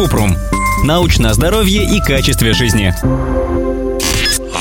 Купрум. 0.00 0.34
Научное 0.82 1.34
здоровье 1.34 1.84
и 1.84 2.00
качестве 2.00 2.54
жизни. 2.54 2.94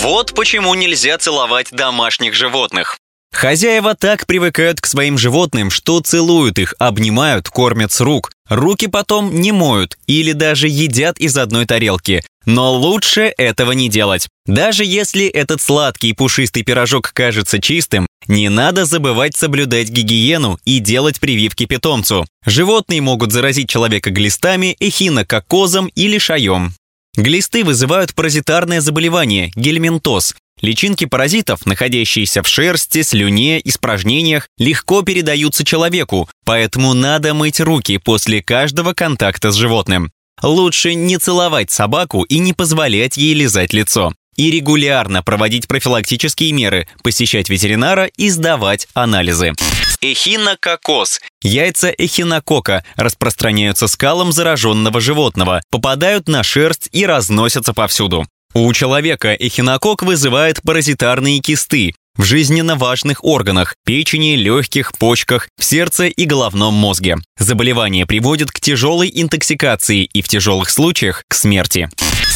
Вот 0.00 0.32
почему 0.32 0.74
нельзя 0.74 1.18
целовать 1.18 1.72
домашних 1.72 2.34
животных. 2.34 2.98
Хозяева 3.32 3.96
так 3.96 4.28
привыкают 4.28 4.80
к 4.80 4.86
своим 4.86 5.18
животным, 5.18 5.70
что 5.70 5.98
целуют 5.98 6.60
их, 6.60 6.74
обнимают, 6.78 7.48
кормят 7.48 7.90
с 7.90 8.00
рук. 8.00 8.30
Руки 8.48 8.88
потом 8.88 9.40
не 9.40 9.52
моют 9.52 9.96
или 10.06 10.32
даже 10.32 10.68
едят 10.68 11.18
из 11.18 11.36
одной 11.36 11.64
тарелки. 11.64 12.22
Но 12.44 12.74
лучше 12.74 13.32
этого 13.38 13.72
не 13.72 13.88
делать. 13.88 14.28
Даже 14.44 14.84
если 14.84 15.26
этот 15.26 15.62
сладкий 15.62 16.12
пушистый 16.12 16.62
пирожок 16.62 17.12
кажется 17.14 17.58
чистым, 17.58 18.06
не 18.26 18.50
надо 18.50 18.84
забывать 18.84 19.34
соблюдать 19.34 19.88
гигиену 19.88 20.58
и 20.66 20.78
делать 20.78 21.20
прививки 21.20 21.64
питомцу. 21.64 22.26
Животные 22.44 23.00
могут 23.00 23.32
заразить 23.32 23.70
человека 23.70 24.10
глистами, 24.10 24.76
эхинококозом 24.78 25.86
или 25.94 26.18
шаем. 26.18 26.74
Глисты 27.16 27.64
вызывают 27.64 28.14
паразитарное 28.14 28.80
заболевание– 28.80 29.52
гельминтоз. 29.56 30.34
Личинки 30.64 31.04
паразитов, 31.04 31.66
находящиеся 31.66 32.42
в 32.42 32.48
шерсти, 32.48 33.02
слюне, 33.02 33.60
испражнениях, 33.62 34.48
легко 34.56 35.02
передаются 35.02 35.62
человеку, 35.62 36.26
поэтому 36.46 36.94
надо 36.94 37.34
мыть 37.34 37.60
руки 37.60 37.98
после 37.98 38.42
каждого 38.42 38.94
контакта 38.94 39.50
с 39.50 39.56
животным. 39.56 40.10
Лучше 40.42 40.94
не 40.94 41.18
целовать 41.18 41.70
собаку 41.70 42.22
и 42.22 42.38
не 42.38 42.54
позволять 42.54 43.18
ей 43.18 43.34
лизать 43.34 43.74
лицо. 43.74 44.14
И 44.36 44.50
регулярно 44.50 45.22
проводить 45.22 45.68
профилактические 45.68 46.52
меры, 46.52 46.88
посещать 47.02 47.50
ветеринара 47.50 48.06
и 48.16 48.30
сдавать 48.30 48.88
анализы. 48.94 49.52
Эхинококоз. 50.00 51.20
Яйца 51.42 51.90
эхинокока 51.90 52.84
распространяются 52.96 53.86
скалом 53.86 54.32
зараженного 54.32 55.02
животного, 55.02 55.60
попадают 55.70 56.26
на 56.26 56.42
шерсть 56.42 56.88
и 56.90 57.04
разносятся 57.04 57.74
повсюду. 57.74 58.26
У 58.56 58.72
человека 58.72 59.34
эхинокок 59.34 60.04
вызывает 60.04 60.62
паразитарные 60.62 61.40
кисты 61.40 61.92
в 62.16 62.22
жизненно 62.22 62.76
важных 62.76 63.24
органах– 63.24 63.74
печени, 63.84 64.36
легких, 64.36 64.96
почках, 64.96 65.48
в 65.58 65.64
сердце 65.64 66.04
и 66.04 66.24
головном 66.24 66.72
мозге. 66.72 67.16
Заболевание 67.36 68.06
приводит 68.06 68.52
к 68.52 68.60
тяжелой 68.60 69.10
интоксикации 69.12 70.04
и 70.04 70.22
в 70.22 70.28
тяжелых 70.28 70.70
случаях– 70.70 71.24
к 71.28 71.34
смерти. 71.34 71.88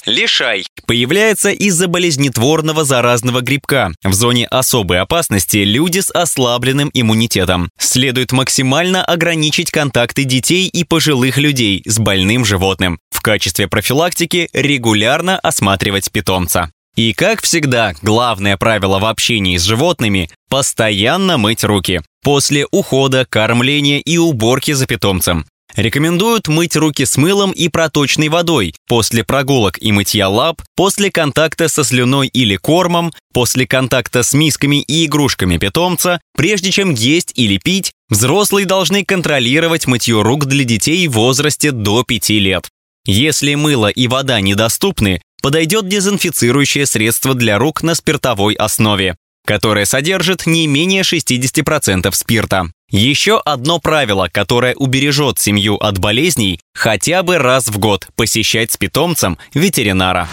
Лишай. 0.06 0.64
Появляется 0.86 1.50
из-за 1.50 1.88
болезнетворного 1.88 2.84
заразного 2.84 3.40
грибка. 3.40 3.92
В 4.02 4.12
зоне 4.12 4.46
особой 4.46 5.00
опасности 5.00 5.58
люди 5.58 6.00
с 6.00 6.10
ослабленным 6.10 6.90
иммунитетом. 6.94 7.70
Следует 7.78 8.32
максимально 8.32 9.04
ограничить 9.04 9.70
контакты 9.70 10.24
детей 10.24 10.68
и 10.68 10.84
пожилых 10.84 11.38
людей 11.38 11.82
с 11.84 11.98
больным 11.98 12.44
животным. 12.44 12.98
В 13.10 13.20
качестве 13.20 13.68
профилактики 13.68 14.48
регулярно 14.52 15.38
осматривать 15.38 16.10
питомца. 16.10 16.70
И 16.96 17.12
как 17.12 17.42
всегда, 17.42 17.94
главное 18.02 18.56
правило 18.56 18.98
в 18.98 19.04
общении 19.04 19.56
с 19.56 19.62
животными– 19.62 20.30
постоянно 20.50 21.38
мыть 21.38 21.62
руки. 21.62 22.00
После 22.22 22.66
ухода, 22.72 23.24
кормления 23.24 24.00
и 24.00 24.18
уборки 24.18 24.72
за 24.72 24.86
питомцем. 24.86 25.46
Рекомендуют 25.76 26.48
мыть 26.48 26.76
руки 26.76 27.04
с 27.04 27.16
мылом 27.16 27.52
и 27.52 27.68
проточной 27.68 28.28
водой 28.28 28.74
после 28.88 29.22
прогулок 29.22 29.80
и 29.80 29.92
мытья 29.92 30.28
лап, 30.28 30.62
после 30.74 31.10
контакта 31.10 31.68
со 31.68 31.84
слюной 31.84 32.26
или 32.28 32.56
кормом, 32.56 33.12
после 33.32 33.66
контакта 33.66 34.22
с 34.22 34.32
мисками 34.32 34.82
и 34.82 35.06
игрушками 35.06 35.56
питомца, 35.58 36.20
прежде 36.36 36.70
чем 36.70 36.94
есть 36.94 37.32
или 37.34 37.58
пить, 37.58 37.92
взрослые 38.08 38.66
должны 38.66 39.04
контролировать 39.04 39.86
мытье 39.86 40.22
рук 40.22 40.46
для 40.46 40.64
детей 40.64 41.06
в 41.06 41.12
возрасте 41.12 41.70
до 41.70 42.02
5 42.02 42.30
лет. 42.30 42.68
Если 43.06 43.54
мыло 43.54 43.88
и 43.88 44.08
вода 44.08 44.40
недоступны, 44.40 45.22
подойдет 45.42 45.88
дезинфицирующее 45.88 46.86
средство 46.86 47.34
для 47.34 47.58
рук 47.58 47.82
на 47.82 47.94
спиртовой 47.94 48.54
основе, 48.54 49.16
которое 49.46 49.84
содержит 49.84 50.46
не 50.46 50.66
менее 50.66 51.02
60% 51.02 52.12
спирта. 52.12 52.70
Еще 52.90 53.38
одно 53.44 53.78
правило, 53.80 54.28
которое 54.32 54.74
убережет 54.74 55.38
семью 55.38 55.76
от 55.76 55.98
болезней, 55.98 56.58
хотя 56.72 57.22
бы 57.22 57.36
раз 57.36 57.68
в 57.68 57.78
год 57.78 58.08
посещать 58.16 58.72
с 58.72 58.78
питомцем 58.78 59.36
ветеринара. 59.52 60.26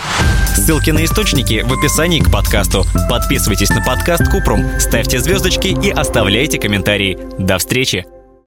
Ссылки 0.56 0.92
на 0.92 1.04
источники 1.04 1.66
в 1.66 1.74
описании 1.74 2.22
к 2.22 2.32
подкасту. 2.32 2.86
Подписывайтесь 3.10 3.70
на 3.72 3.82
подкаст 3.82 4.32
Купрум, 4.32 4.80
ставьте 4.80 5.20
звездочки 5.20 5.68
и 5.68 5.90
оставляйте 5.90 6.58
комментарии. 6.58 7.18
До 7.38 7.58
встречи! 7.58 8.06